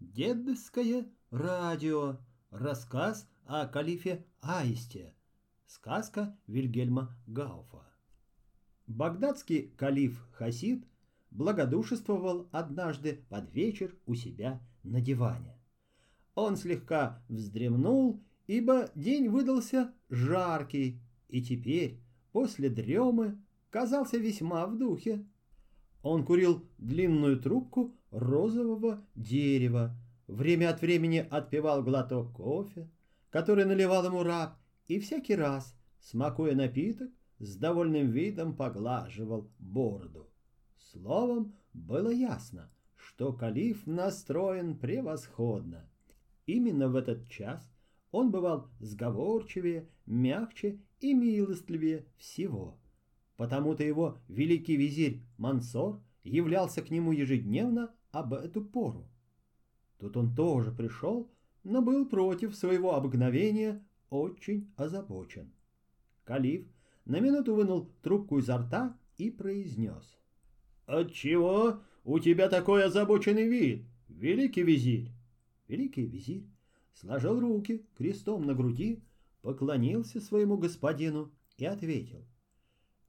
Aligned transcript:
Дедовское 0.00 1.06
радио. 1.30 2.16
Рассказ 2.50 3.28
о 3.44 3.66
калифе 3.66 4.24
Аисте. 4.40 5.14
Сказка 5.66 6.38
Вильгельма 6.46 7.14
Гауфа. 7.26 7.84
Багдадский 8.86 9.68
калиф 9.76 10.26
Хасид 10.32 10.86
благодушествовал 11.30 12.48
однажды 12.50 13.26
под 13.28 13.52
вечер 13.52 13.94
у 14.06 14.14
себя 14.14 14.62
на 14.82 15.02
диване. 15.02 15.60
Он 16.34 16.56
слегка 16.56 17.22
вздремнул, 17.28 18.24
ибо 18.46 18.88
день 18.94 19.28
выдался 19.28 19.92
жаркий, 20.08 20.98
и 21.28 21.42
теперь, 21.42 22.00
после 22.32 22.70
дремы, 22.70 23.38
казался 23.68 24.16
весьма 24.16 24.66
в 24.66 24.78
духе. 24.78 25.26
Он 26.02 26.24
курил 26.24 26.66
длинную 26.78 27.38
трубку 27.38 27.94
розового 28.10 29.04
дерева, 29.14 29.96
время 30.26 30.70
от 30.70 30.80
времени 30.80 31.26
отпивал 31.30 31.82
глоток 31.82 32.32
кофе, 32.32 32.90
который 33.30 33.64
наливал 33.64 34.04
ему 34.04 34.22
раб, 34.22 34.56
и 34.86 34.98
всякий 34.98 35.34
раз, 35.34 35.74
смакуя 36.00 36.54
напиток, 36.54 37.10
с 37.38 37.56
довольным 37.56 38.10
видом 38.10 38.54
поглаживал 38.54 39.50
бороду. 39.58 40.28
Словом, 40.92 41.54
было 41.72 42.10
ясно, 42.10 42.70
что 42.96 43.32
калиф 43.32 43.86
настроен 43.86 44.76
превосходно. 44.76 45.88
Именно 46.46 46.88
в 46.88 46.96
этот 46.96 47.28
час 47.28 47.70
он 48.10 48.30
бывал 48.30 48.68
сговорчивее, 48.80 49.88
мягче 50.06 50.80
и 51.00 51.14
милостливее 51.14 52.06
всего. 52.16 52.76
Потому-то 53.36 53.84
его 53.84 54.18
великий 54.28 54.76
визирь 54.76 55.22
Мансор 55.38 56.02
являлся 56.24 56.82
к 56.82 56.90
нему 56.90 57.12
ежедневно 57.12 57.94
об 58.12 58.34
эту 58.34 58.62
пору. 58.62 59.08
Тут 59.98 60.16
он 60.16 60.34
тоже 60.34 60.72
пришел, 60.72 61.30
но 61.62 61.82
был 61.82 62.06
против 62.06 62.54
своего 62.56 62.94
обыкновения 62.94 63.84
очень 64.08 64.72
озабочен. 64.76 65.52
Калиф 66.24 66.66
на 67.04 67.20
минуту 67.20 67.54
вынул 67.54 67.90
трубку 68.02 68.38
изо 68.38 68.58
рта 68.58 68.96
и 69.18 69.30
произнес. 69.30 70.18
«Отчего 70.86 71.80
у 72.04 72.18
тебя 72.18 72.48
такой 72.48 72.84
озабоченный 72.84 73.48
вид, 73.48 73.84
великий 74.08 74.62
визирь?» 74.62 75.10
Великий 75.68 76.06
визирь 76.06 76.48
сложил 76.94 77.38
руки 77.38 77.86
крестом 77.96 78.44
на 78.44 78.54
груди, 78.54 79.02
поклонился 79.42 80.20
своему 80.20 80.56
господину 80.56 81.30
и 81.58 81.64
ответил. 81.64 82.24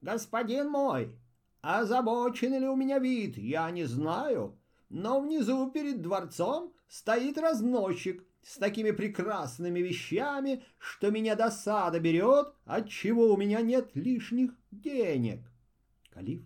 «Господин 0.00 0.70
мой, 0.70 1.16
озабоченный 1.60 2.60
ли 2.60 2.68
у 2.68 2.76
меня 2.76 2.98
вид, 2.98 3.36
я 3.36 3.70
не 3.70 3.84
знаю, 3.84 4.58
но 4.92 5.22
внизу 5.22 5.70
перед 5.70 6.02
дворцом 6.02 6.70
стоит 6.86 7.38
разносчик 7.38 8.22
с 8.42 8.58
такими 8.58 8.90
прекрасными 8.90 9.80
вещами, 9.80 10.62
что 10.76 11.10
меня 11.10 11.34
досада 11.34 11.98
берет, 11.98 12.52
отчего 12.66 13.32
у 13.32 13.38
меня 13.38 13.62
нет 13.62 13.90
лишних 13.94 14.50
денег. 14.70 15.50
Калиф, 16.10 16.42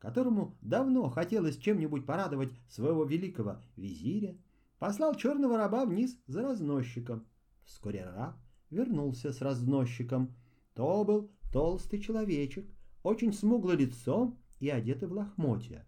которому 0.00 0.58
давно 0.60 1.08
хотелось 1.08 1.56
чем-нибудь 1.56 2.04
порадовать 2.04 2.50
своего 2.68 3.04
великого 3.04 3.62
визиря, 3.76 4.36
послал 4.80 5.14
черного 5.14 5.56
раба 5.56 5.84
вниз 5.84 6.18
за 6.26 6.42
разносчиком. 6.42 7.24
Вскоре 7.64 8.04
раб 8.04 8.36
вернулся 8.70 9.32
с 9.32 9.40
разносчиком. 9.40 10.34
То 10.74 11.04
был 11.04 11.30
толстый 11.52 12.00
человечек, 12.00 12.68
очень 13.04 13.32
смуглый 13.32 13.76
лицом 13.76 14.36
и 14.58 14.68
одетый 14.68 15.06
в 15.06 15.12
лохмотья. 15.12 15.86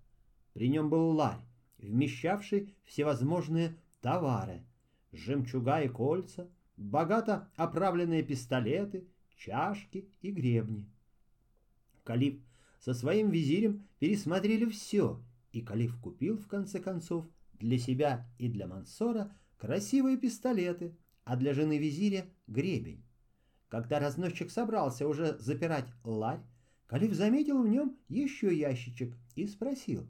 При 0.53 0.69
нем 0.69 0.89
был 0.89 1.11
ларь, 1.11 1.41
вмещавший 1.79 2.75
всевозможные 2.85 3.77
товары, 4.01 4.65
жемчуга 5.13 5.81
и 5.81 5.89
кольца, 5.89 6.49
богато 6.77 7.51
оправленные 7.57 8.23
пистолеты, 8.23 9.07
чашки 9.37 10.09
и 10.23 10.31
гребни. 10.31 10.87
Калиф 12.05 12.41
со 12.79 12.95
своим 12.95 13.31
визирем 13.31 13.87
пересмотрели 13.99 14.65
все, 14.67 15.21
и 15.53 15.61
Калиф 15.61 15.99
купил, 16.01 16.39
в 16.39 16.47
конце 16.47 16.81
концов, 16.81 17.27
для 17.55 17.79
себя 17.79 18.29
и 18.39 18.49
для 18.49 18.67
Мансора 18.67 19.35
красивые 19.57 20.17
пистолеты, 20.19 20.97
а 21.25 21.37
для 21.37 21.55
жены 21.55 21.79
визиря— 21.79 22.27
гребень. 22.47 23.03
Когда 23.69 23.99
разносчик 23.99 24.51
собрался 24.51 25.09
уже 25.09 25.37
запирать 25.39 25.89
ларь, 26.05 26.41
Калиф 26.87 27.13
заметил 27.15 27.63
в 27.63 27.69
нем 27.69 27.99
еще 28.09 28.57
ящичек 28.57 29.17
и 29.35 29.47
спросил, 29.47 30.07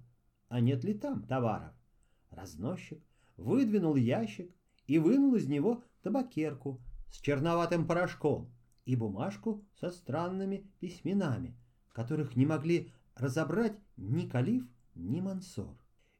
а 0.48 0.60
нет 0.60 0.84
ли 0.84 0.94
там 0.94 1.22
товаров. 1.22 1.72
Разносчик 2.30 3.02
выдвинул 3.36 3.96
ящик 3.96 4.54
и 4.86 4.98
вынул 4.98 5.34
из 5.34 5.46
него 5.46 5.82
табакерку 6.02 6.80
с 7.10 7.20
черноватым 7.20 7.86
порошком 7.86 8.50
и 8.84 8.96
бумажку 8.96 9.64
со 9.80 9.90
странными 9.90 10.70
письменами, 10.80 11.56
которых 11.92 12.36
не 12.36 12.46
могли 12.46 12.92
разобрать 13.14 13.76
ни 13.96 14.28
Калиф, 14.28 14.64
ни 14.94 15.20
Мансор. 15.20 15.76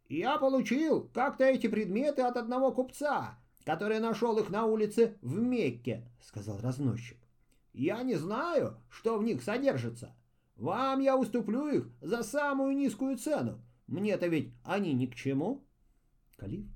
«Я 0.09 0.38
получил 0.38 1.08
как-то 1.12 1.44
эти 1.44 1.66
предметы 1.66 2.22
от 2.22 2.37
одного 2.37 2.72
купца, 2.72 3.38
который 3.64 3.98
нашел 3.98 4.38
их 4.38 4.50
на 4.50 4.64
улице 4.64 5.16
в 5.20 5.38
Мекке»,— 5.38 6.08
сказал 6.20 6.60
разносчик. 6.60 7.19
«Я 7.72 8.03
не 8.03 8.14
знаю, 8.14 8.78
что 8.88 9.19
в 9.19 9.25
них 9.25 9.43
содержится. 9.43 10.14
Вам 10.56 11.00
я 11.00 11.16
уступлю 11.16 11.69
их 11.69 11.91
за 12.00 12.22
самую 12.22 12.76
низкую 12.76 13.19
цену, 13.19 13.60
мне-то 13.86 14.26
ведь 14.26 14.52
они 14.64 14.94
ни 14.94 15.06
к 15.06 15.14
чему. 15.14 15.64
Калиф, 16.36 16.66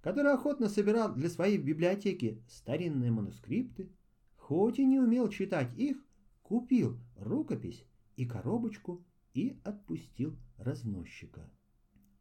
который 0.00 0.32
охотно 0.32 0.68
собирал 0.68 1.14
для 1.14 1.28
своей 1.28 1.58
библиотеки 1.58 2.42
старинные 2.48 3.10
манускрипты, 3.10 3.90
хоть 4.36 4.78
и 4.78 4.84
не 4.84 4.98
умел 4.98 5.28
читать 5.28 5.76
их, 5.76 5.98
купил 6.42 6.98
рукопись 7.16 7.84
и 8.16 8.26
коробочку 8.26 9.04
и 9.34 9.60
отпустил 9.64 10.36
разносчика. 10.56 11.48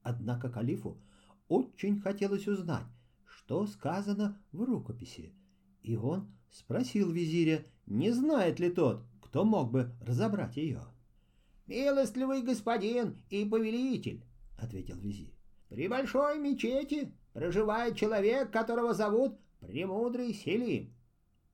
Однако 0.03 0.49
Калифу 0.49 1.01
очень 1.47 1.99
хотелось 1.99 2.47
узнать, 2.47 2.85
что 3.25 3.66
сказано 3.66 4.41
в 4.51 4.63
рукописи, 4.63 5.33
и 5.81 5.95
он 5.95 6.27
спросил 6.51 7.11
визиря, 7.11 7.66
не 7.85 8.11
знает 8.11 8.59
ли 8.59 8.69
тот, 8.69 9.05
кто 9.21 9.45
мог 9.45 9.71
бы 9.71 9.95
разобрать 10.01 10.57
ее. 10.57 10.83
«Милостливый 11.67 12.44
господин 12.44 13.22
и 13.29 13.44
повелитель»,— 13.44 14.23
ответил 14.57 14.97
визирь. 14.97 15.33
«При 15.67 15.89
большой 15.89 16.39
мечети 16.39 17.11
проживает 17.33 17.97
человек, 17.97 18.51
которого 18.51 18.94
зовут 18.94 19.38
Премудрый 19.59 20.33
Селим. 20.33 20.94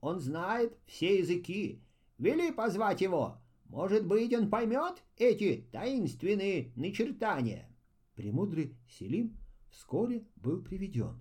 Он 0.01 0.19
знает 0.19 0.77
все 0.85 1.19
языки. 1.19 1.81
Вели 2.19 2.51
позвать 2.51 3.01
его. 3.01 3.37
Может 3.65 4.05
быть, 4.05 4.33
он 4.33 4.49
поймет 4.49 5.03
эти 5.17 5.67
таинственные 5.71 6.71
начертания». 6.75 7.67
Премудрый 8.15 8.77
Селим 8.87 9.35
вскоре 9.71 10.27
был 10.35 10.61
приведен. 10.61 11.19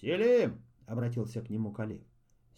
«Селим!»— 0.00 0.62
обратился 0.86 1.42
к 1.42 1.50
нему 1.50 1.72
Калиф. 1.72 2.02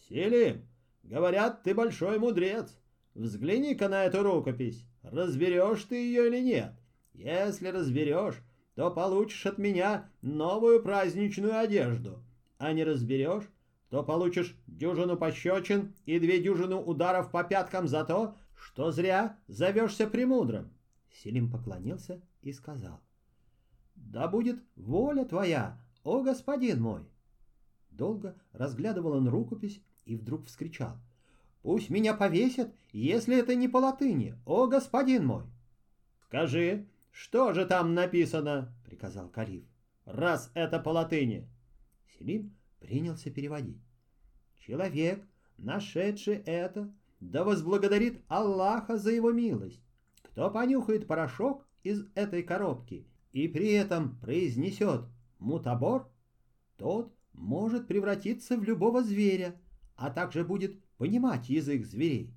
«Селим! 0.08 0.66
Говорят, 1.02 1.62
ты 1.62 1.74
большой 1.74 2.18
мудрец. 2.18 2.76
Взгляни-ка 3.14 3.88
на 3.88 4.04
эту 4.04 4.22
рукопись. 4.22 4.86
Разберешь 5.02 5.84
ты 5.84 5.96
ее 5.96 6.28
или 6.28 6.40
нет? 6.40 6.72
Если 7.12 7.68
разберешь, 7.68 8.36
то 8.74 8.90
получишь 8.90 9.46
от 9.46 9.58
меня 9.58 10.08
новую 10.22 10.82
праздничную 10.82 11.58
одежду. 11.58 12.22
А 12.58 12.72
не 12.72 12.84
разберешь, 12.84 13.44
то 13.88 14.02
получишь 14.02 14.56
дюжину 14.66 15.16
пощечин 15.16 15.94
и 16.06 16.18
две 16.18 16.40
дюжины 16.40 16.76
ударов 16.76 17.30
по 17.30 17.42
пяткам 17.42 17.88
за 17.88 18.04
то, 18.04 18.36
что 18.54 18.92
зря 18.92 19.38
зовешься 19.48 20.06
премудрым. 20.06 20.70
Селим 21.12 21.50
поклонился 21.50 22.20
и 22.42 22.52
сказал. 22.52 23.00
«Да 23.96 24.28
будет 24.28 24.62
воля 24.76 25.24
твоя, 25.24 25.78
о 26.04 26.22
господин 26.22 26.80
мой!» 26.80 27.02
Долго 27.90 28.34
разглядывал 28.52 29.12
он 29.12 29.28
рукопись 29.28 29.82
и 30.06 30.16
вдруг 30.16 30.46
вскричал. 30.46 30.96
Пусть 31.62 31.90
меня 31.90 32.14
повесят, 32.14 32.74
если 32.92 33.36
это 33.38 33.54
не 33.54 33.68
по 33.68 33.78
латыни, 33.78 34.34
о 34.46 34.66
господин 34.66 35.26
мой. 35.26 35.44
Скажи, 36.24 36.86
что 37.10 37.52
же 37.52 37.66
там 37.66 37.94
написано, 37.94 38.74
приказал 38.84 39.28
Калиф, 39.28 39.64
раз 40.04 40.50
это 40.54 40.78
по 40.78 40.90
латыни. 40.90 41.48
Селим 42.06 42.56
принялся 42.78 43.30
переводить. 43.30 43.82
Человек, 44.58 45.22
нашедший 45.58 46.36
это, 46.46 46.92
да 47.20 47.44
возблагодарит 47.44 48.22
Аллаха 48.28 48.96
за 48.96 49.10
его 49.10 49.30
милость. 49.30 49.82
Кто 50.22 50.50
понюхает 50.50 51.06
порошок 51.06 51.66
из 51.82 52.06
этой 52.14 52.42
коробки 52.42 53.06
и 53.32 53.48
при 53.48 53.72
этом 53.72 54.18
произнесет 54.20 55.02
«мутабор», 55.38 56.10
тот 56.76 57.14
может 57.32 57.86
превратиться 57.86 58.56
в 58.56 58.62
любого 58.64 59.02
зверя, 59.02 59.60
а 59.96 60.10
также 60.10 60.44
будет 60.44 60.80
понимать 61.00 61.48
язык 61.48 61.86
зверей. 61.86 62.36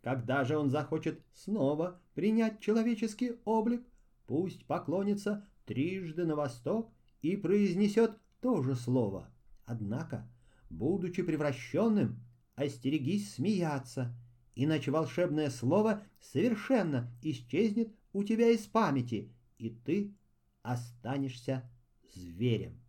Когда 0.00 0.44
же 0.44 0.56
он 0.56 0.70
захочет 0.70 1.20
снова 1.32 2.00
принять 2.14 2.60
человеческий 2.60 3.32
облик, 3.44 3.82
пусть 4.28 4.64
поклонится 4.66 5.44
трижды 5.66 6.24
на 6.24 6.36
восток 6.36 6.92
и 7.22 7.36
произнесет 7.36 8.16
то 8.40 8.62
же 8.62 8.76
слово 8.76 9.28
Однако, 9.64 10.30
будучи 10.70 11.24
превращенным, 11.24 12.20
остерегись 12.54 13.34
смеяться, 13.34 14.14
иначе 14.54 14.92
волшебное 14.92 15.50
слово 15.50 16.04
совершенно 16.20 17.10
исчезнет 17.20 17.92
у 18.12 18.22
тебя 18.22 18.50
из 18.50 18.60
памяти, 18.60 19.32
и 19.58 19.70
ты 19.70 20.14
останешься 20.62 21.68
зверем. 22.14 22.80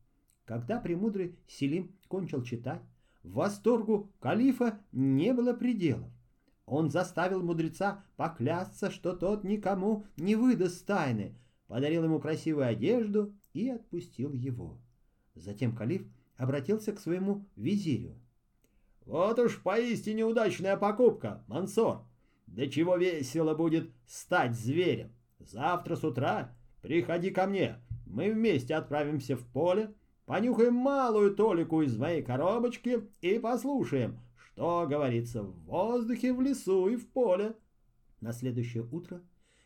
Когда 0.43 0.79
премудрый 0.79 1.39
Селим 1.47 1.95
кончил 2.09 2.43
читать, 2.43 2.83
восторгу 3.33 4.11
калифа 4.19 4.79
не 4.91 5.33
было 5.33 5.53
пределов. 5.53 6.09
Он 6.65 6.89
заставил 6.89 7.43
мудреца 7.43 8.03
поклясться, 8.15 8.89
что 8.89 9.13
тот 9.13 9.43
никому 9.43 10.05
не 10.17 10.35
выдаст 10.35 10.85
тайны, 10.85 11.37
подарил 11.67 12.03
ему 12.03 12.19
красивую 12.19 12.67
одежду 12.67 13.33
и 13.53 13.69
отпустил 13.69 14.33
его. 14.33 14.79
Затем 15.35 15.75
калиф 15.75 16.07
обратился 16.37 16.91
к 16.91 16.99
своему 16.99 17.45
визирю. 17.55 18.15
«Вот 19.05 19.37
уж 19.37 19.61
поистине 19.61 20.25
удачная 20.25 20.77
покупка, 20.77 21.43
Мансор! 21.47 22.03
До 22.47 22.67
чего 22.67 22.95
весело 22.95 23.53
будет 23.53 23.91
стать 24.07 24.55
зверем! 24.55 25.11
Завтра 25.39 25.95
с 25.95 26.03
утра 26.03 26.55
приходи 26.81 27.29
ко 27.29 27.45
мне, 27.45 27.79
мы 28.05 28.31
вместе 28.31 28.75
отправимся 28.75 29.35
в 29.35 29.45
поле, 29.45 29.93
понюхаем 30.25 30.73
малую 30.73 31.35
толику 31.35 31.81
из 31.81 31.97
моей 31.97 32.21
коробочки 32.21 33.09
и 33.21 33.39
послушаем, 33.39 34.19
что 34.37 34.85
говорится 34.87 35.43
в 35.43 35.53
воздухе, 35.65 36.33
в 36.33 36.41
лесу 36.41 36.87
и 36.87 36.95
в 36.95 37.07
поле. 37.09 37.55
На 38.21 38.33
следующее 38.33 38.83
утро 38.83 39.21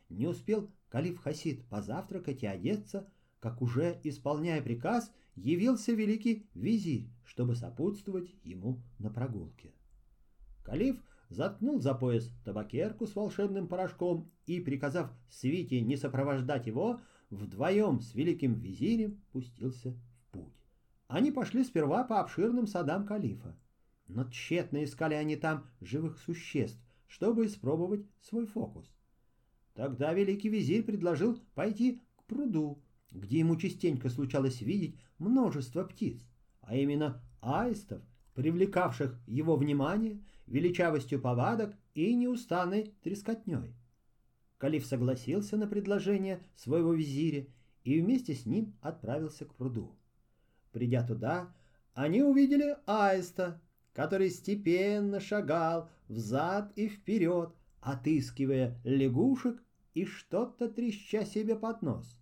не 0.10 0.28
успел 0.28 0.70
Калиф 0.90 1.20
Хасид 1.20 1.66
позавтракать 1.68 2.44
и 2.44 2.48
одеться, 2.48 3.12
как 3.40 3.62
уже, 3.62 4.00
исполняя 4.04 4.62
приказ, 4.62 5.12
явился 5.36 5.94
великий 5.94 6.50
визирь, 6.54 7.10
чтобы 7.24 7.56
сопутствовать 7.56 8.34
ему 8.44 8.82
на 8.98 9.10
прогулке. 9.10 9.72
Калиф 10.64 10.98
заткнул 11.30 11.80
за 11.80 11.94
пояс 11.94 12.30
табакерку 12.44 13.06
с 13.06 13.16
волшебным 13.16 13.68
порошком 13.68 14.30
и, 14.46 14.60
приказав 14.60 15.12
свите 15.30 15.80
не 15.82 15.96
сопровождать 15.96 16.68
его, 16.68 17.00
вдвоем 17.30 18.02
с 18.02 18.14
великим 18.16 18.56
визирем 18.56 19.22
пустился 19.32 19.96
путь. 20.32 20.54
Они 21.08 21.32
пошли 21.32 21.64
сперва 21.64 22.04
по 22.04 22.20
обширным 22.20 22.68
садам 22.68 23.06
калифа, 23.06 23.58
но 24.08 24.26
тщетно 24.26 24.84
искали 24.84 25.14
они 25.14 25.36
там 25.36 25.66
живых 25.82 26.20
существ, 26.20 26.80
чтобы 27.08 27.46
испробовать 27.46 28.06
свой 28.22 28.46
фокус. 28.46 28.92
Тогда 29.74 30.14
великий 30.14 30.50
визирь 30.50 30.84
предложил 30.84 31.40
пойти 31.56 32.02
к 32.16 32.24
пруду, 32.26 32.82
где 33.12 33.40
ему 33.40 33.56
частенько 33.56 34.10
случалось 34.10 34.62
видеть 34.62 35.00
множество 35.18 35.84
птиц, 35.84 36.22
а 36.62 36.76
именно 36.76 37.22
аистов, 37.42 38.02
привлекавших 38.36 39.20
его 39.26 39.56
внимание 39.56 40.22
величавостью 40.48 41.22
повадок 41.22 41.76
и 41.94 42.14
неустанной 42.14 42.94
трескотней. 43.04 43.76
Калиф 44.58 44.86
согласился 44.86 45.58
на 45.58 45.68
предложение 45.68 46.44
своего 46.56 46.94
визиря 46.94 47.48
и 47.84 48.00
вместе 48.02 48.34
с 48.34 48.46
ним 48.46 48.76
отправился 48.82 49.46
к 49.46 49.56
пруду. 49.56 49.96
Придя 50.72 51.06
туда, 51.06 51.54
они 51.94 52.22
увидели 52.22 52.78
аиста, 52.86 53.62
который 53.94 54.30
степенно 54.30 55.20
шагал 55.20 55.90
взад 56.08 56.72
и 56.76 56.88
вперед, 56.88 57.54
отыскивая 57.82 58.80
лягушек 58.84 59.62
и 59.94 60.06
что-то 60.06 60.70
треща 60.70 61.26
себе 61.26 61.56
под 61.56 61.82
нос. 61.82 62.20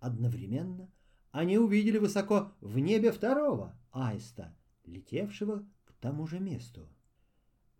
Одновременно 0.00 0.90
они 1.30 1.58
увидели 1.58 1.98
высоко 1.98 2.52
в 2.60 2.78
небе 2.78 3.12
второго 3.12 3.76
аиста, 3.92 4.56
летевшего 4.84 5.66
к 5.84 5.92
тому 6.00 6.26
же 6.26 6.38
месту. 6.38 6.88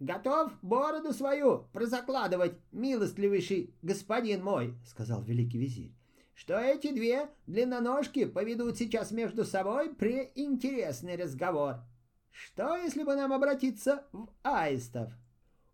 «Готов 0.00 0.52
бороду 0.60 1.12
свою 1.12 1.66
прозакладывать, 1.72 2.58
милостливейший 2.72 3.74
господин 3.82 4.42
мой»,— 4.42 4.74
сказал 4.84 5.22
великий 5.22 5.58
визирь, 5.58 5.94
«что 6.34 6.58
эти 6.58 6.92
две 6.92 7.28
длинноножки 7.46 8.24
поведут 8.24 8.76
сейчас 8.76 9.10
между 9.10 9.44
собой 9.44 9.94
преинтересный 9.94 11.16
разговор. 11.16 11.76
Что, 12.30 12.76
если 12.76 13.04
бы 13.04 13.14
нам 13.14 13.32
обратиться 13.32 14.04
в 14.12 14.28
аистов?» 14.42 15.12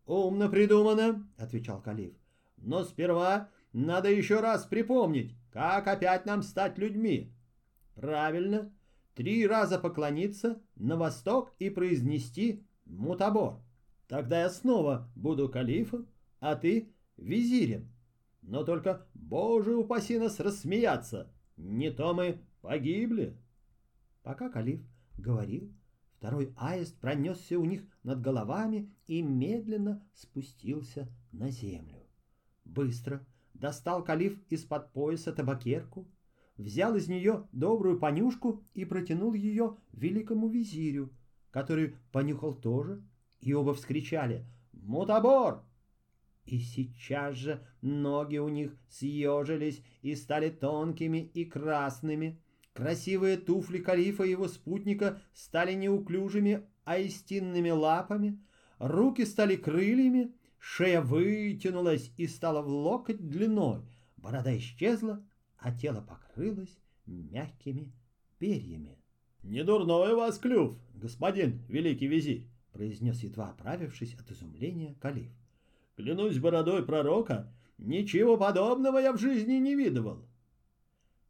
«Умно 0.07 0.49
придумано»,— 0.49 1.27
отвечал 1.39 1.81
Калиф. 1.81 2.15
«Но 2.57 2.85
сперва 2.85 3.49
надо 3.73 4.11
еще 4.11 4.41
раз 4.41 4.65
припомнить, 4.65 5.35
как 5.53 5.87
опять 5.87 6.27
нам 6.27 6.43
стать 6.43 6.79
людьми». 6.79 7.33
«Правильно, 7.95 8.73
три 9.15 9.47
раза 9.47 9.79
поклониться 9.79 10.61
на 10.77 10.97
восток 10.97 11.53
и 11.59 11.71
произнести 11.71 12.65
«мутабор». 12.85 13.61
Тогда 14.09 14.41
я 14.41 14.51
снова 14.51 15.09
буду 15.15 15.49
калифом, 15.49 16.09
а 16.41 16.57
ты 16.57 16.93
визирем. 17.17 17.90
Но 18.43 18.65
только, 18.65 19.07
боже 19.15 19.75
упаси 19.75 20.19
нас, 20.19 20.41
рассмеяться, 20.41 21.33
не 21.57 21.91
то 21.91 22.15
мы 22.15 22.41
погибли. 22.63 23.37
Пока 24.23 24.49
калиф 24.49 24.81
говорил, 25.19 25.73
второй 26.17 26.53
аист 26.57 26.99
пронесся 26.99 27.59
у 27.59 27.65
них 27.65 27.83
над 28.03 28.21
головами 28.21 28.95
и 29.07 29.23
медленно 29.23 30.07
спустился 30.15 31.09
на 31.33 31.51
землю. 31.51 32.07
Быстро 32.65 33.27
достал 33.55 34.03
калиф 34.03 34.39
из-под 34.49 34.93
пояса 34.93 35.33
табакерку, 35.33 36.09
взял 36.57 36.95
из 36.97 37.09
нее 37.09 37.47
добрую 37.53 37.99
понюшку 37.99 38.63
и 38.75 38.85
протянул 38.85 39.35
ее 39.35 39.77
великому 39.93 40.49
визирю, 40.49 41.13
который 41.51 41.97
понюхал 42.13 42.55
тоже 42.55 43.03
и 43.41 43.53
оба 43.55 43.75
вскричали 43.75 44.47
«Мутабор!». 44.73 45.65
И 46.51 46.59
сейчас 46.59 47.37
же 47.37 47.65
ноги 47.81 48.39
у 48.39 48.49
них 48.49 48.77
съежились 48.89 49.85
и 50.03 50.17
стали 50.17 50.51
тонкими 50.51 51.19
и 51.19 51.45
красными. 51.45 52.41
Красивые 52.73 53.37
туфли 53.37 53.79
калифа 53.79 54.25
и 54.25 54.31
его 54.31 54.49
спутника 54.49 55.23
стали 55.33 55.75
неуклюжими 55.75 56.67
аистинными 56.85 57.71
лапами, 57.71 58.41
руки 58.81 59.25
стали 59.25 59.55
крыльями, 59.55 60.35
шея 60.59 61.01
вытянулась 61.01 62.11
и 62.17 62.27
стала 62.27 62.63
в 62.63 62.69
локоть 62.69 63.29
длиной, 63.29 63.83
борода 64.17 64.57
исчезла, 64.59 65.25
а 65.57 65.73
тело 65.73 66.01
покрылось 66.01 66.77
мягкими 67.07 67.93
перьями. 68.41 68.99
«Не 69.45 69.63
дурной 69.63 70.15
у 70.15 70.17
вас 70.17 70.39
клюв, 70.39 70.77
господин 70.95 71.63
великий 71.69 72.09
визирь!»— 72.09 72.49
произнес 72.73 73.23
едва 73.23 73.51
оправившись 73.51 74.15
от 74.15 74.33
изумления 74.33 74.95
калиф. 74.95 75.31
«Клянусь 76.01 76.39
бородой 76.39 76.83
пророка, 76.83 77.53
ничего 77.77 78.39
подобного 78.39 78.97
я 78.99 79.13
в 79.13 79.19
жизни 79.19 79.55
не 79.55 79.75
видывал». 79.75 80.25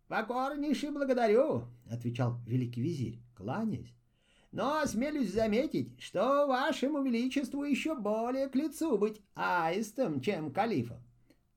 «Покорнейше 0.07 0.93
благодарю»,— 0.93 1.65
отвечал 1.91 2.39
великий 2.47 2.81
визирь, 2.81 3.21
кланяясь. 3.35 3.93
«Но 4.53 4.79
осмелюсь 4.79 5.33
заметить, 5.33 6.01
что 6.01 6.47
вашему 6.47 7.03
величеству 7.03 7.65
еще 7.65 7.97
более 7.97 8.49
к 8.49 8.55
лицу 8.55 8.97
быть 8.97 9.21
аистом, 9.35 10.21
чем 10.21 10.53
калифом. 10.53 11.03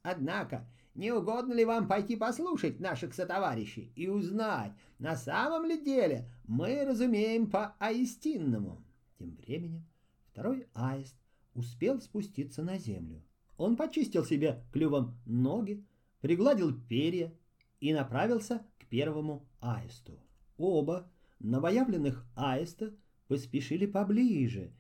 Однако, 0.02 0.68
не 0.96 1.12
угодно 1.12 1.54
ли 1.54 1.66
вам 1.66 1.88
пойти 1.88 2.16
послушать 2.16 2.80
наших 2.80 3.14
сотоварищей 3.14 3.92
и 3.96 4.08
узнать, 4.08 4.72
на 4.98 5.16
самом 5.16 5.66
ли 5.66 5.80
деле 5.80 6.32
мы 6.48 6.84
разумеем 6.84 7.48
по-аистинному?» 7.52 8.84
Тем 9.20 9.36
временем 9.36 9.86
второй 10.32 10.68
аист 10.74 11.16
успел 11.54 12.02
спуститься 12.02 12.64
на 12.64 12.78
землю. 12.78 13.24
Он 13.58 13.76
почистил 13.76 14.26
себе 14.26 14.64
клювом 14.72 15.18
ноги, 15.26 15.86
пригладил 16.22 16.74
перья 16.88 17.34
и 17.80 17.94
направился 17.94 18.66
к 18.80 18.86
первому 18.88 19.46
аисту. 19.60 20.20
Оба 20.58 21.12
новоявленных 21.40 22.26
аиста 22.36 22.94
поспешили 23.28 23.86
поближе. 23.86 24.72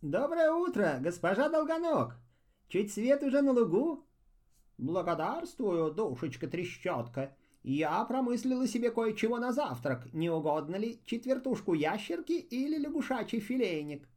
«Доброе 0.00 0.50
утро, 0.52 0.98
госпожа 1.00 1.48
Долгоног! 1.48 2.16
Чуть 2.68 2.92
свет 2.92 3.22
уже 3.22 3.40
на 3.42 3.52
лугу?» 3.52 4.04
«Благодарствую, 4.78 5.92
душечка-трещотка!» 5.92 7.36
Я 7.62 8.04
промыслила 8.04 8.66
себе 8.66 8.90
кое-чего 8.90 9.38
на 9.38 9.52
завтрак. 9.52 10.12
Не 10.12 10.30
угодно 10.30 10.74
ли 10.74 11.00
четвертушку 11.04 11.74
ящерки 11.74 12.32
или 12.32 12.76
лягушачий 12.76 13.38
филейник? 13.38 14.08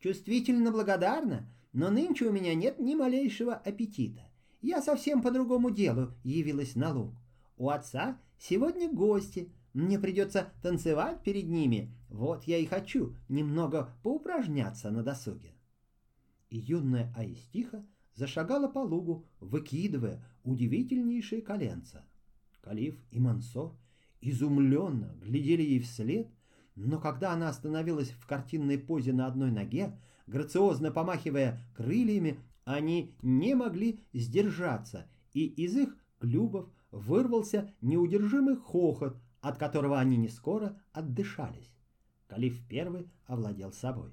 Чувствительно 0.00 0.70
благодарна, 0.70 1.48
но 1.72 1.90
нынче 1.90 2.26
у 2.26 2.32
меня 2.32 2.54
нет 2.54 2.78
ни 2.78 2.94
малейшего 2.94 3.54
аппетита. 3.54 4.22
Я 4.62 4.82
совсем 4.82 5.22
по 5.22 5.30
другому 5.30 5.70
делу 5.70 6.12
явилась 6.24 6.74
на 6.74 6.92
луг. 6.92 7.14
У 7.56 7.70
отца 7.70 8.18
сегодня 8.38 8.90
гости. 8.90 9.52
Мне 9.72 9.98
придется 9.98 10.52
танцевать 10.62 11.22
перед 11.22 11.48
ними. 11.48 11.94
Вот 12.08 12.44
я 12.44 12.58
и 12.58 12.66
хочу 12.66 13.14
немного 13.28 13.94
поупражняться 14.02 14.90
на 14.90 15.02
досуге. 15.02 15.52
И 16.48 16.58
юная 16.58 17.12
Аистиха 17.16 17.84
зашагала 18.14 18.68
по 18.68 18.78
лугу, 18.78 19.26
выкидывая 19.40 20.24
удивительнейшие 20.44 21.42
коленца. 21.42 22.04
Калиф 22.62 22.98
и 23.10 23.20
Мансор 23.20 23.76
изумленно 24.20 25.14
глядели 25.22 25.62
ей 25.62 25.80
вслед, 25.80 26.28
Но 26.76 27.00
когда 27.00 27.32
она 27.32 27.48
остановилась 27.48 28.10
в 28.10 28.26
картинной 28.26 28.78
позе 28.78 29.14
на 29.14 29.26
одной 29.26 29.50
ноге, 29.50 29.98
грациозно 30.26 30.92
помахивая 30.92 31.58
крыльями, 31.74 32.38
они 32.64 33.14
не 33.22 33.54
могли 33.54 34.00
сдержаться, 34.12 35.06
и 35.32 35.46
из 35.46 35.74
их 35.76 35.96
клювов 36.20 36.68
вырвался 36.90 37.72
неудержимый 37.80 38.56
хохот, 38.56 39.16
от 39.40 39.58
которого 39.58 39.98
они 39.98 40.16
не 40.16 40.28
скоро 40.28 40.78
отдышались. 40.92 41.72
Калиф 42.26 42.60
первый 42.68 43.08
овладел 43.26 43.72
собой. 43.72 44.10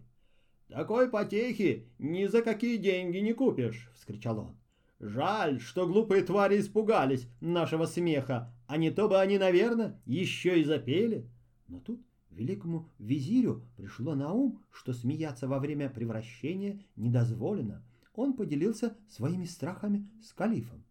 «Такой 0.70 1.10
потехи 1.10 1.89
ни 2.00 2.25
за 2.27 2.41
какие 2.41 2.77
деньги 2.77 3.17
не 3.17 3.34
купишь!»— 3.34 3.91
вскричал 3.96 4.39
он. 4.39 4.58
«Жаль, 5.00 5.60
что 5.60 5.86
глупые 5.86 6.24
твари 6.24 6.60
испугались 6.60 7.27
нашего 7.41 7.86
смеха, 7.86 8.53
а 8.67 8.77
не 8.77 8.89
то 8.89 9.10
бы 9.10 9.20
они, 9.20 9.38
наверное, 9.38 10.00
еще 10.05 10.62
и 10.62 10.63
запели». 10.63 11.27
Но 11.67 11.79
тут 11.79 12.01
великому 12.36 12.90
визирю 13.00 13.63
пришло 13.78 14.16
на 14.16 14.32
ум, 14.34 14.60
что 14.72 14.94
смеяться 14.94 15.48
во 15.48 15.60
время 15.60 15.90
превращения 15.90 16.80
недозволено. 16.96 17.84
Он 18.13 18.34
поделился 18.34 18.96
своими 19.10 19.46
страхами 19.46 20.08
с 20.22 20.34
калифом. 20.34 20.84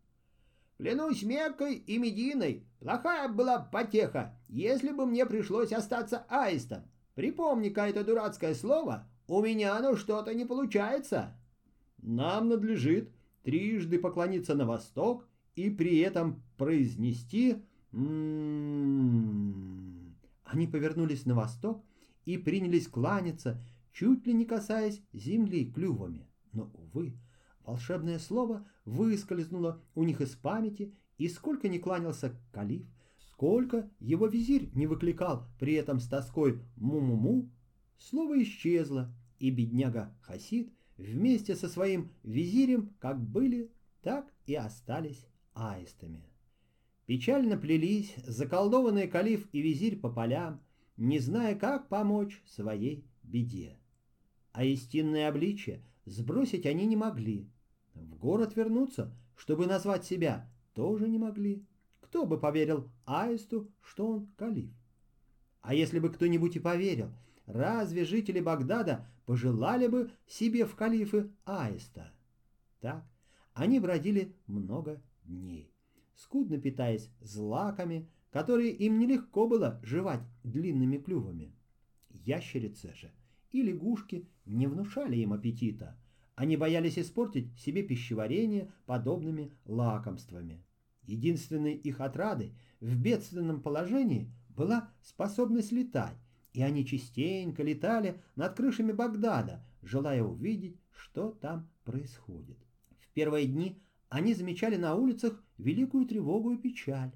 Клянусь 0.79 1.23
Меккой 1.23 1.77
и 1.77 1.99
Мединой, 1.99 2.65
плохая 2.81 3.29
была 3.29 3.59
потеха, 3.61 4.37
если 4.49 4.91
бы 4.91 5.07
мне 5.07 5.25
пришлось 5.27 5.73
остаться 5.73 6.25
аистом. 6.29 6.83
Припомни-ка 7.15 7.89
это 7.89 8.03
дурацкое 8.05 8.55
слово, 8.55 9.07
у 9.29 9.41
меня 9.43 9.77
оно 9.77 9.97
что-то 9.97 10.35
не 10.35 10.45
получается. 10.45 11.37
Нам 11.99 12.49
надлежит 12.49 13.11
трижды 13.45 13.99
поклониться 13.99 14.55
на 14.55 14.67
восток 14.67 15.29
и 15.55 15.71
при 15.71 15.99
этом 15.99 16.43
произнести 16.57 17.63
«м-м-м». 17.93 19.82
Они 20.53 20.67
повернулись 20.67 21.25
на 21.25 21.35
восток 21.35 21.83
и 22.27 22.37
принялись 22.37 22.87
кланяться, 22.87 23.65
чуть 23.91 24.27
ли 24.27 24.35
не 24.35 24.45
касаясь 24.45 25.01
земли 25.15 25.65
клювами. 25.65 26.29
Но, 26.53 26.71
увы, 26.75 27.17
волшебное 27.65 28.19
слово 28.19 28.69
выскользнуло 28.85 29.83
у 29.95 30.05
них 30.05 30.21
из 30.21 30.37
памяти, 30.37 30.95
и 31.17 31.29
сколько 31.29 31.69
ни 31.69 31.79
кланялся 31.79 32.39
калиф, 32.53 32.87
сколько 33.17 33.91
его 33.99 34.27
визирь 34.27 34.71
не 34.75 34.87
выкликал 34.87 35.47
при 35.59 35.73
этом 35.73 36.01
с 36.01 36.07
тоской 36.07 36.61
«му-му-му», 36.77 37.51
слово 37.97 38.43
исчезло, 38.43 39.11
и 39.39 39.51
бедняга 39.51 40.15
Хасид 40.21 40.71
вместе 40.99 41.57
со 41.57 41.67
своим 41.67 42.13
визирем 42.23 42.95
как 42.99 43.19
были, 43.19 43.73
так 44.03 44.31
и 44.45 44.55
остались 44.55 45.27
аистами. 45.55 46.32
Печально 47.07 47.57
плелись 47.57 48.15
заколдованные 48.25 49.09
калиф 49.09 49.49
и 49.53 49.61
визирь 49.61 49.99
по 49.99 50.09
полям, 50.09 50.61
не 50.97 51.19
зная, 51.19 51.55
как 51.55 51.89
помочь 51.89 52.43
своей 52.47 53.05
беде. 53.23 53.79
А 54.53 54.65
истинное 54.65 55.29
обличие 55.29 55.83
сбросить 56.05 56.67
они 56.67 56.87
не 56.87 56.97
могли. 56.97 57.49
В 57.95 58.17
город 58.17 58.57
вернуться, 58.57 59.17
чтобы 59.37 59.67
назвать 59.67 60.05
себя, 60.05 60.51
тоже 60.75 61.09
не 61.09 61.19
могли. 61.19 61.67
Кто 62.01 62.27
бы 62.27 62.39
поверил 62.39 62.91
Аисту, 63.05 63.71
что 63.81 64.07
он 64.07 64.27
калиф? 64.37 64.71
А 65.61 65.75
если 65.75 65.99
бы 65.99 66.11
кто-нибудь 66.11 66.57
и 66.57 66.61
поверил, 66.61 67.11
разве 67.47 68.05
жители 68.05 68.41
Багдада 68.41 69.09
пожелали 69.27 69.87
бы 69.87 70.11
себе 70.27 70.67
в 70.67 70.75
калифы 70.75 71.31
Аиста? 71.45 72.13
Так, 72.81 73.05
они 73.55 73.81
бродили 73.81 74.35
много 74.47 75.01
дней, 75.25 75.73
скудно 76.15 76.59
питаясь 76.59 77.11
злаками, 77.21 78.09
которые 78.31 78.73
им 78.73 78.99
нелегко 78.99 79.47
было 79.47 79.81
жевать 79.83 80.23
длинными 80.43 80.99
клювами. 80.99 81.53
Ящерицы 82.11 82.95
же 82.95 83.13
и 83.53 83.63
лягушки 83.63 84.29
не 84.47 84.67
внушали 84.67 85.17
им 85.17 85.33
аппетита. 85.33 85.97
Они 86.35 86.57
боялись 86.57 86.99
испортить 86.99 87.57
себе 87.59 87.83
пищеварение 87.83 88.73
подобными 88.87 89.53
лакомствами. 89.67 90.65
Единственной 91.03 91.75
их 91.75 92.01
отрадой 92.01 92.55
в 92.81 92.97
бедственном 92.97 93.61
положении 93.61 94.33
была 94.49 94.91
способность 95.03 95.73
летать, 95.73 96.17
и 96.53 96.63
они 96.63 96.87
частенько 96.87 97.63
летали 97.63 98.21
над 98.37 98.55
крышами 98.55 98.93
Багдада, 98.93 99.65
желая 99.83 100.23
увидеть, 100.23 100.81
что 100.91 101.33
там 101.33 101.69
происходит. 101.85 102.59
В 102.99 103.09
первые 103.11 103.47
дни 103.47 103.79
они 104.09 104.35
замечали 104.35 104.77
на 104.77 104.95
улицах 104.95 105.43
великую 105.63 106.07
тревогу 106.07 106.53
и 106.53 106.59
печаль. 106.59 107.13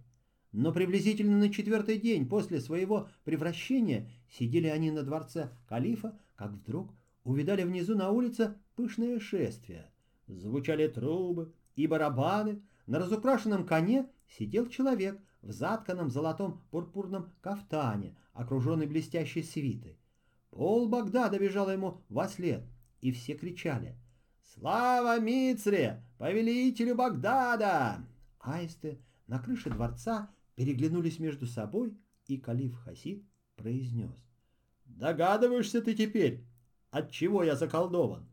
Но 0.53 0.73
приблизительно 0.73 1.37
на 1.37 1.53
четвертый 1.53 1.99
день 1.99 2.27
после 2.29 2.61
своего 2.61 3.09
превращения 3.25 4.09
сидели 4.31 4.69
они 4.69 4.91
на 4.91 5.03
дворце 5.03 5.51
калифа, 5.69 6.19
как 6.35 6.53
вдруг 6.53 6.95
увидали 7.25 7.63
внизу 7.63 7.95
на 7.95 8.11
улице 8.11 8.55
пышное 8.75 9.21
шествие. 9.21 9.91
Звучали 10.29 10.89
трубы 10.89 11.53
и 11.75 11.87
барабаны. 11.87 12.63
На 12.87 13.01
разукрашенном 13.01 13.67
коне 13.67 14.09
сидел 14.29 14.69
человек 14.69 15.21
в 15.43 15.53
затканном 15.53 16.09
золотом 16.09 16.63
пурпурном 16.71 17.33
кафтане, 17.41 18.17
окруженный 18.33 18.87
блестящей 18.87 19.43
свитой. 19.43 19.99
Пол 20.51 20.89
Багдада 20.89 21.39
бежал 21.39 21.71
ему 21.71 22.01
во 22.09 22.29
след, 22.29 22.63
и 23.01 23.13
все 23.13 23.35
кричали 23.35 23.97
«Слава 24.55 25.21
Мицре, 25.21 26.03
повелителю 26.19 26.95
Багдада!» 26.95 28.07
Аисты 28.47 29.01
на 29.27 29.41
крыше 29.41 29.71
дворца 29.71 30.31
переглянулись 30.55 31.19
между 31.19 31.47
собой, 31.47 31.99
и 32.27 32.39
калиф 32.39 32.75
Хасид 32.77 33.25
произнес 33.57 34.15
«Догадываешься 34.85 35.83
ты 35.83 35.95
теперь, 35.95 36.45
от 36.91 37.11
чего 37.11 37.43
я 37.43 37.57
заколдован? 37.57 38.27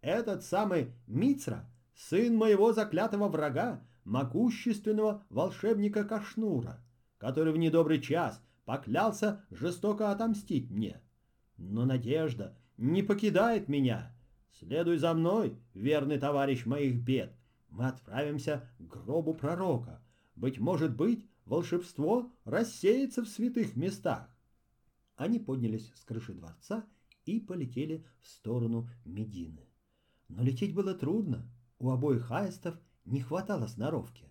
Этот 0.00 0.44
самый 0.44 0.92
Мицра, 1.06 1.68
сын 1.94 2.36
моего 2.36 2.72
заклятого 2.72 3.28
врага, 3.28 3.84
могущественного 4.04 5.24
волшебника 5.28 6.04
Кашнура, 6.04 6.80
который 7.18 7.52
в 7.52 7.58
недобрый 7.58 8.00
час 8.00 8.40
поклялся 8.64 9.44
жестоко 9.50 10.12
отомстить 10.12 10.70
мне. 10.70 11.00
Но 11.58 11.84
надежда 11.84 12.56
не 12.76 13.02
покидает 13.02 13.68
меня. 13.68 14.14
Следуй 14.58 14.96
за 14.96 15.12
мной, 15.12 15.58
верный 15.74 16.18
товарищ 16.18 16.64
моих 16.66 17.02
бед. 17.02 17.34
Мы 17.70 17.86
отправимся 17.86 18.68
к 18.78 18.82
гробу 18.82 19.34
пророка. 19.34 20.02
Быть 20.34 20.58
может 20.58 20.96
быть, 20.96 21.26
волшебство 21.44 22.32
рассеется 22.44 23.22
в 23.22 23.28
святых 23.28 23.76
местах. 23.76 24.28
Они 25.16 25.38
поднялись 25.38 25.92
с 25.94 26.04
крыши 26.04 26.32
дворца 26.32 26.84
и 27.26 27.40
полетели 27.40 28.06
в 28.20 28.26
сторону 28.26 28.88
Медины. 29.04 29.68
Но 30.28 30.42
лететь 30.42 30.74
было 30.74 30.94
трудно. 30.94 31.48
У 31.78 31.90
обоих 31.90 32.30
аистов 32.30 32.78
не 33.04 33.20
хватало 33.20 33.66
сноровки. 33.66 34.30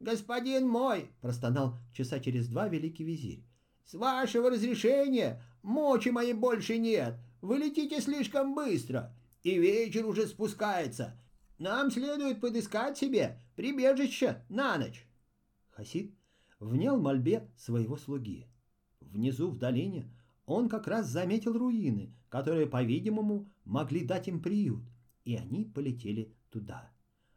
«Господин 0.00 0.66
мой!»— 0.66 1.10
простонал 1.20 1.78
часа 1.92 2.18
через 2.18 2.48
два 2.48 2.68
великий 2.68 3.04
визирь. 3.04 3.44
«С 3.84 3.94
вашего 3.94 4.50
разрешения 4.50 5.42
мочи 5.62 6.08
моей 6.08 6.32
больше 6.32 6.78
нет. 6.78 7.14
Вы 7.40 7.58
летите 7.58 8.00
слишком 8.00 8.54
быстро, 8.54 9.14
и 9.42 9.58
вечер 9.58 10.06
уже 10.06 10.26
спускается. 10.26 11.16
Нам 11.62 11.92
следует 11.92 12.40
подыскать 12.40 12.98
себе 12.98 13.40
прибежище 13.54 14.44
на 14.48 14.76
ночь». 14.78 15.06
Хасид 15.70 16.12
внял 16.58 17.00
мольбе 17.00 17.48
своего 17.56 17.96
слуги. 17.96 18.48
Внизу 18.98 19.48
в 19.48 19.58
долине 19.58 20.10
он 20.44 20.68
как 20.68 20.88
раз 20.88 21.06
заметил 21.06 21.56
руины, 21.56 22.16
которые, 22.30 22.66
по-видимому, 22.66 23.48
могли 23.64 24.04
дать 24.04 24.26
им 24.26 24.42
приют, 24.42 24.82
и 25.24 25.36
они 25.36 25.64
полетели 25.64 26.34
туда. 26.50 26.90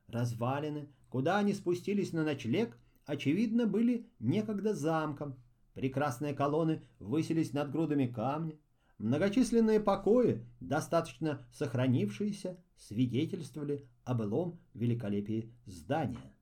Развалины, 0.08 0.90
куда 1.10 1.38
они 1.38 1.54
спустились 1.54 2.12
на 2.12 2.24
ночлег, 2.24 2.80
очевидно, 3.06 3.68
были 3.68 4.10
некогда 4.18 4.74
замком. 4.74 5.36
Прекрасные 5.76 6.34
колонны 6.34 6.82
высились 6.98 7.54
над 7.54 7.70
грудами 7.70 8.08
камня. 8.08 8.58
Многочисленные 8.98 9.82
покои, 9.82 10.46
достаточно 10.62 11.46
сохранившиеся, 11.52 12.58
свидетельствовали 12.78 13.86
о 14.06 14.14
былом 14.14 14.60
великолепии 14.74 15.54
здания. 15.66 16.34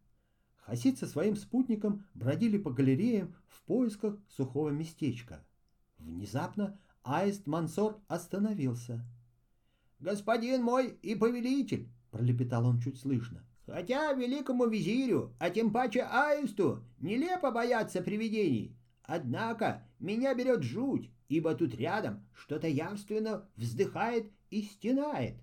Хасид 0.58 0.98
со 0.98 1.08
своим 1.08 1.36
спутником 1.36 2.06
бродили 2.14 2.58
по 2.58 2.72
галереям 2.72 3.36
в 3.48 3.64
поисках 3.64 4.18
сухого 4.30 4.70
местечка. 4.70 5.44
Внезапно 5.98 6.80
Аист 7.04 7.48
Мансор 7.48 8.00
остановился. 8.08 9.04
«Господин 10.00 10.64
мой 10.64 10.98
и 11.02 11.16
повелитель!»— 11.16 11.90
пролепетал 12.12 12.66
он 12.68 12.80
чуть 12.80 13.00
слышно. 13.00 13.44
«Хотя 13.66 14.14
великому 14.14 14.68
визирю, 14.68 15.34
а 15.40 15.50
тем 15.50 15.72
паче 15.72 16.04
Аисту, 16.04 16.84
нелепо 17.00 17.52
бояться 17.52 18.02
привидений. 18.02 18.78
Однако 19.04 19.88
меня 20.00 20.34
берет 20.34 20.64
жуть, 20.64 21.10
ибо 21.30 21.56
тут 21.56 21.76
рядом 21.76 22.26
что-то 22.34 22.68
явственно 22.68 23.48
вздыхает 23.56 24.32
и 24.50 24.62
стенает». 24.64 25.36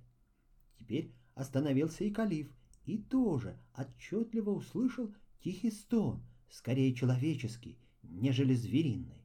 Теперь 0.78 1.12
остановился 1.34 2.04
и 2.04 2.10
калиф, 2.10 2.50
и 2.86 2.98
тоже 2.98 3.58
отчетливо 3.74 4.50
услышал 4.50 5.14
тихий 5.42 5.70
стон, 5.70 6.22
скорее 6.48 6.94
человеческий, 6.94 7.78
нежели 8.02 8.54
звериный. 8.54 9.24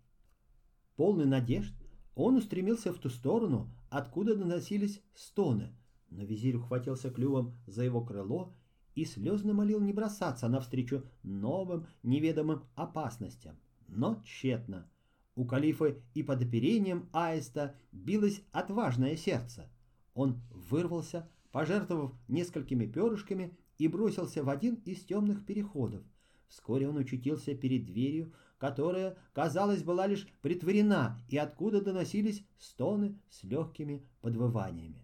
Полный 0.95 1.25
надежд, 1.25 1.73
Он 2.15 2.35
устремился 2.35 2.93
в 2.93 2.99
ту 2.99 3.09
сторону, 3.09 3.69
откуда 3.89 4.35
доносились 4.35 5.01
стоны, 5.13 5.75
но 6.09 6.23
визирь 6.23 6.55
ухватился 6.55 7.09
клювом 7.09 7.57
за 7.67 7.83
его 7.83 8.01
крыло 8.01 8.53
и 8.95 9.03
слезно 9.03 9.53
молил 9.53 9.81
не 9.81 9.91
бросаться 9.91 10.47
навстречу 10.47 11.03
новым 11.23 11.87
неведомым 12.03 12.63
опасностям. 12.75 13.57
Но 13.87 14.21
тщетно. 14.23 14.89
У 15.35 15.45
калифа 15.45 15.95
и 16.13 16.23
под 16.23 16.41
оперением 16.41 17.09
аиста 17.11 17.75
билось 17.91 18.41
отважное 18.51 19.17
сердце. 19.17 19.69
Он 20.13 20.41
вырвался, 20.49 21.29
пожертвовав 21.51 22.13
несколькими 22.27 22.85
перышками, 22.85 23.57
и 23.77 23.89
бросился 23.89 24.43
в 24.43 24.49
один 24.49 24.75
из 24.85 25.03
темных 25.03 25.45
переходов. 25.45 26.01
Вскоре 26.47 26.87
он 26.87 26.97
очутился 26.97 27.53
перед 27.53 27.85
дверью, 27.85 28.31
которая, 28.57 29.17
казалось, 29.33 29.83
была 29.83 30.07
лишь 30.07 30.27
притворена, 30.41 31.21
и 31.27 31.37
откуда 31.37 31.81
доносились 31.81 32.45
стоны 32.57 33.19
с 33.29 33.43
легкими 33.43 34.07
подвываниями. 34.21 35.03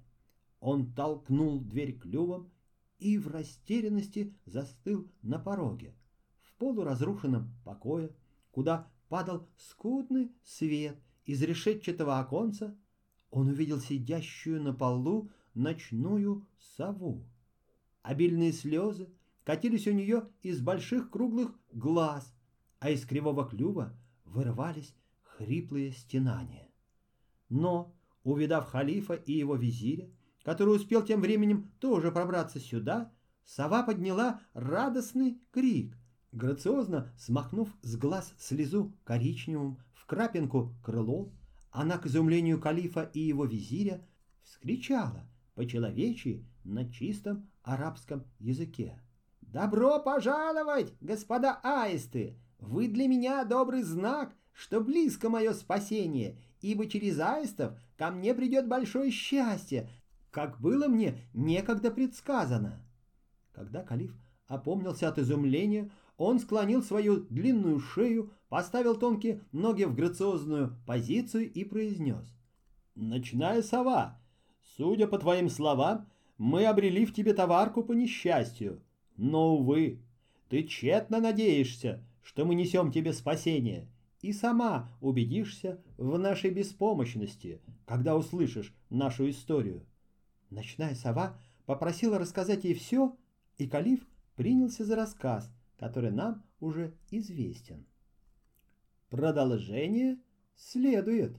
Он 0.62 0.94
толкнул 0.94 1.60
дверь 1.60 1.98
клювом 1.98 2.50
и 3.00 3.18
в 3.18 3.28
растерянности 3.28 4.34
застыл 4.46 5.12
на 5.22 5.40
пороге. 5.40 5.94
В 6.40 6.54
полуразрушенном 6.54 7.52
покое, 7.66 8.12
куда 8.52 8.88
падал 9.12 9.46
скудный 9.58 10.32
свет 10.42 10.98
из 11.26 11.42
решетчатого 11.42 12.20
оконца, 12.20 12.78
он 13.30 13.50
увидел 13.50 13.82
сидящую 13.82 14.64
на 14.64 14.74
полу 14.74 15.30
ночную 15.54 16.48
сову. 16.78 17.28
Обильные 18.04 18.54
слезы 18.54 19.10
катились 19.44 19.86
у 19.86 19.92
нее 19.92 20.30
из 20.44 20.62
больших 20.62 21.10
круглых 21.10 21.54
глаз, 21.74 22.34
а 22.80 22.90
из 22.90 23.06
кривого 23.06 23.46
клюва 23.46 23.94
вырывались 24.24 24.96
хриплые 25.24 25.92
стенания. 25.92 26.70
Но, 27.50 27.94
увидав 28.24 28.68
халифа 28.68 29.16
и 29.16 29.34
его 29.34 29.58
визиря, 29.58 30.10
который 30.42 30.74
успел 30.74 31.04
тем 31.04 31.20
временем 31.20 31.70
тоже 31.82 32.14
пробраться 32.14 32.62
сюда, 32.62 33.12
сова 33.44 33.84
подняла 33.84 34.40
радостный 34.54 35.38
крик, 35.52 35.98
грациозно 36.32 37.12
смахнув 37.18 37.70
с 37.82 37.96
глаз 37.96 38.34
слезу 38.38 38.94
коричневым 39.04 39.80
в 39.94 40.06
крапинку 40.06 40.74
крылом, 40.84 41.32
она, 41.72 41.98
к 41.98 42.06
изумлению 42.06 42.60
калифа 42.60 43.10
и 43.14 43.20
его 43.20 43.46
визиря, 43.46 44.06
вскричала 44.44 45.26
по-человечьи 45.56 46.46
на 46.64 46.90
чистом 46.92 47.50
арабском 47.64 48.26
языке. 48.40 49.02
«Добро 49.42 50.00
пожаловать, 50.00 50.94
господа 51.02 51.60
аисты! 51.64 52.38
Вы 52.60 52.88
для 52.88 53.08
меня 53.08 53.44
добрый 53.44 53.84
знак, 53.84 54.34
что 54.54 54.82
близко 54.82 55.30
мое 55.30 55.54
спасение, 55.54 56.38
ибо 56.62 56.88
через 56.88 57.20
аистов 57.20 57.78
ко 57.98 58.12
мне 58.12 58.34
придет 58.34 58.68
большое 58.68 59.12
счастье, 59.12 59.90
как 60.30 60.60
было 60.60 60.88
мне 60.88 61.18
некогда 61.34 61.92
предсказано». 61.92 62.82
Когда 63.52 63.84
калиф 63.84 64.16
опомнился 64.48 65.08
от 65.08 65.20
изумления, 65.20 65.92
он 66.22 66.40
склонил 66.40 66.84
свою 66.84 67.22
длинную 67.30 67.80
шею, 67.80 68.32
поставил 68.48 68.96
тонкие 68.96 69.42
ноги 69.52 69.86
в 69.86 69.96
грациозную 69.96 70.78
позицию 70.86 71.52
и 71.52 71.64
произнес. 71.64 72.26
«Ночная 72.94 73.64
сова, 73.64 74.22
судя 74.78 75.08
по 75.08 75.18
твоим 75.18 75.50
словам, 75.50 76.08
мы 76.38 76.66
обрели 76.66 77.08
в 77.08 77.14
тебе 77.14 77.34
товарку 77.34 77.84
по 77.84 77.94
несчастью. 77.94 78.84
Но, 79.18 79.56
увы, 79.56 80.04
ты 80.48 80.64
тщетно 80.64 81.20
надеешься, 81.20 82.04
что 82.22 82.46
мы 82.46 82.54
несем 82.54 82.92
тебе 82.92 83.14
спасение, 83.14 83.88
и 84.22 84.32
сама 84.32 84.92
убедишься 85.02 85.82
в 85.98 86.20
нашей 86.20 86.52
беспомощности, 86.52 87.62
когда 87.88 88.16
услышишь 88.16 88.76
нашу 88.92 89.28
историю. 89.28 89.88
Ночная 90.52 90.94
сова 90.94 91.40
попросила 91.66 92.20
рассказать 92.20 92.64
ей 92.64 92.76
все, 92.76 93.16
и 93.58 93.68
Калиф 93.68 94.06
принялся 94.36 94.86
за 94.86 94.96
рассказ, 94.96 95.52
который 95.82 96.12
нам 96.12 96.44
уже 96.60 96.96
известен. 97.10 97.88
Продолжение 99.10 100.22
следует. 100.56 101.36